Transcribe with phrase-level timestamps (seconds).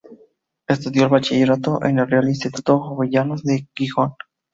[0.67, 4.15] Estudió el bachillerato en el Real Instituto Jovellanos de Gijón.